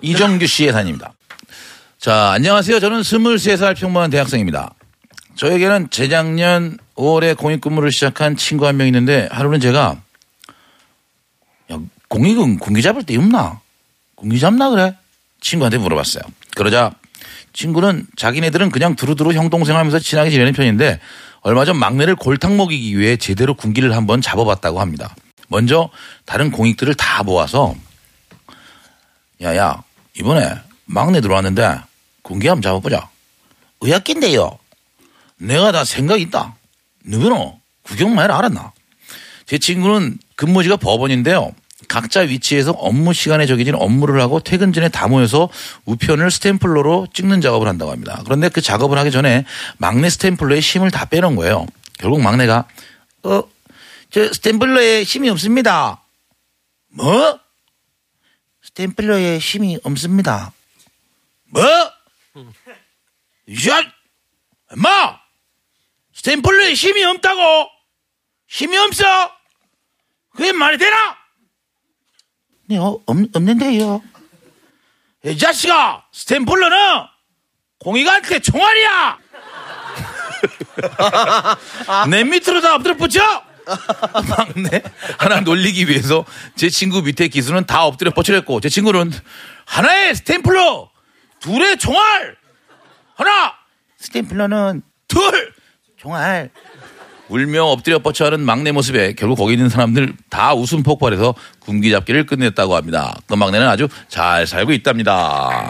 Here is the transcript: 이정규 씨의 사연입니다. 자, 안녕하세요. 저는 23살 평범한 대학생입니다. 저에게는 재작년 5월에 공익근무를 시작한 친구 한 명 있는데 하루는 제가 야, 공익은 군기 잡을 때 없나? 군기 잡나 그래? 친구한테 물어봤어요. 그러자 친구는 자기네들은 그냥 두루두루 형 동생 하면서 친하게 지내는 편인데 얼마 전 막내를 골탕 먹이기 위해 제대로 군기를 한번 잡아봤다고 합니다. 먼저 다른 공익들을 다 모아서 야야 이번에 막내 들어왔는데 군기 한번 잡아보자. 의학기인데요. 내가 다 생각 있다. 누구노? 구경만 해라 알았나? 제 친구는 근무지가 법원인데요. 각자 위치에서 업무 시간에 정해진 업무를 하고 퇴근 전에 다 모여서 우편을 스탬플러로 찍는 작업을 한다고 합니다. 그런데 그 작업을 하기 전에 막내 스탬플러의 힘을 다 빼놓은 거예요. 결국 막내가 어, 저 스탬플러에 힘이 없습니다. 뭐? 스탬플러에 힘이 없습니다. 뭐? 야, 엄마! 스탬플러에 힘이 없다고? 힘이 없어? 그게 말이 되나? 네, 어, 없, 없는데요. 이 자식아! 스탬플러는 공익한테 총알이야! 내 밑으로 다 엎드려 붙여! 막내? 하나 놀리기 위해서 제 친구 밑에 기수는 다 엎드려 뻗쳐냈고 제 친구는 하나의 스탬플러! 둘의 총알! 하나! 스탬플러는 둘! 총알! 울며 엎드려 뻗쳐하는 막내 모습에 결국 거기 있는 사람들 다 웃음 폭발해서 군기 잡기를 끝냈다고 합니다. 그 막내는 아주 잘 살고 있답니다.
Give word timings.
이정규 0.00 0.46
씨의 0.46 0.72
사연입니다. 0.72 1.12
자, 1.98 2.30
안녕하세요. 2.32 2.78
저는 2.80 3.00
23살 3.00 3.76
평범한 3.76 4.10
대학생입니다. 4.10 4.74
저에게는 5.36 5.90
재작년 5.90 6.78
5월에 6.96 7.36
공익근무를 7.36 7.90
시작한 7.92 8.36
친구 8.36 8.66
한 8.66 8.76
명 8.76 8.86
있는데 8.88 9.28
하루는 9.30 9.60
제가 9.60 10.00
야, 11.72 11.78
공익은 12.08 12.58
군기 12.58 12.82
잡을 12.82 13.04
때 13.04 13.16
없나? 13.16 13.60
군기 14.16 14.40
잡나 14.40 14.70
그래? 14.70 14.96
친구한테 15.40 15.78
물어봤어요. 15.78 16.22
그러자 16.56 16.92
친구는 17.52 18.06
자기네들은 18.16 18.70
그냥 18.70 18.96
두루두루 18.96 19.32
형 19.32 19.50
동생 19.50 19.76
하면서 19.76 19.98
친하게 19.98 20.30
지내는 20.30 20.52
편인데 20.52 21.00
얼마 21.40 21.64
전 21.64 21.76
막내를 21.76 22.16
골탕 22.16 22.56
먹이기 22.56 22.98
위해 22.98 23.16
제대로 23.16 23.54
군기를 23.54 23.94
한번 23.96 24.20
잡아봤다고 24.20 24.80
합니다. 24.80 25.14
먼저 25.48 25.88
다른 26.24 26.50
공익들을 26.50 26.94
다 26.94 27.22
모아서 27.22 27.74
야야 29.40 29.82
이번에 30.18 30.54
막내 30.84 31.20
들어왔는데 31.20 31.80
군기 32.22 32.48
한번 32.48 32.62
잡아보자. 32.62 33.08
의학기인데요. 33.80 34.58
내가 35.36 35.72
다 35.72 35.84
생각 35.84 36.20
있다. 36.20 36.56
누구노? 37.04 37.58
구경만 37.84 38.24
해라 38.24 38.38
알았나? 38.38 38.72
제 39.46 39.58
친구는 39.58 40.18
근무지가 40.36 40.76
법원인데요. 40.76 41.54
각자 41.88 42.20
위치에서 42.20 42.72
업무 42.72 43.14
시간에 43.14 43.46
정해진 43.46 43.74
업무를 43.74 44.20
하고 44.20 44.40
퇴근 44.40 44.72
전에 44.72 44.88
다 44.88 45.08
모여서 45.08 45.48
우편을 45.86 46.30
스탬플러로 46.30 47.06
찍는 47.14 47.40
작업을 47.40 47.66
한다고 47.66 47.92
합니다. 47.92 48.20
그런데 48.24 48.48
그 48.50 48.60
작업을 48.60 48.98
하기 48.98 49.10
전에 49.10 49.44
막내 49.78 50.10
스탬플러의 50.10 50.60
힘을 50.60 50.90
다 50.90 51.06
빼놓은 51.06 51.36
거예요. 51.36 51.66
결국 51.98 52.20
막내가 52.20 52.66
어, 53.22 53.42
저 54.10 54.32
스탬플러에 54.32 55.04
힘이 55.04 55.30
없습니다. 55.30 56.02
뭐? 56.92 57.38
스탬플러에 58.78 59.38
힘이 59.38 59.80
없습니다. 59.82 60.52
뭐? 61.46 61.62
야, 61.64 61.92
엄마! 64.70 65.18
스탬플러에 66.14 66.74
힘이 66.74 67.02
없다고? 67.02 67.68
힘이 68.46 68.78
없어? 68.78 69.04
그게 70.30 70.52
말이 70.52 70.78
되나? 70.78 71.16
네, 72.66 72.78
어, 72.78 73.00
없, 73.04 73.16
없는데요. 73.34 74.00
이 75.24 75.36
자식아! 75.36 76.06
스탬플러는 76.12 76.78
공익한테 77.80 78.38
총알이야! 78.38 79.18
내 82.10 82.22
밑으로 82.22 82.60
다 82.60 82.76
엎드려 82.76 82.94
붙여! 82.96 83.47
막내? 84.36 84.82
하나 85.18 85.40
놀리기 85.40 85.88
위해서 85.88 86.24
제 86.56 86.68
친구 86.68 87.02
밑에 87.02 87.28
기수는 87.28 87.66
다 87.66 87.84
엎드려 87.84 88.10
뻗쳐냈고 88.10 88.60
제 88.60 88.68
친구는 88.68 89.12
하나의 89.66 90.14
스탬플러! 90.14 90.90
둘의 91.40 91.78
총알! 91.78 92.36
하나! 93.16 93.54
스탬플러는 93.98 94.82
둘! 95.06 95.52
총알! 95.96 96.50
울며 97.28 97.64
엎드려 97.64 97.98
뻗쳐하는 97.98 98.40
막내 98.40 98.72
모습에 98.72 99.12
결국 99.12 99.36
거기 99.36 99.52
있는 99.52 99.68
사람들 99.68 100.14
다 100.30 100.54
웃음 100.54 100.82
폭발해서 100.82 101.34
군기 101.60 101.90
잡기를 101.90 102.24
끝냈다고 102.24 102.74
합니다. 102.74 103.14
그 103.26 103.34
막내는 103.34 103.68
아주 103.68 103.88
잘 104.08 104.46
살고 104.46 104.72
있답니다. 104.72 105.68